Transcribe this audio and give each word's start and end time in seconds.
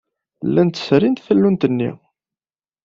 Llant 0.47 0.81
srint 0.85 1.23
tallunt-nni. 1.25 1.91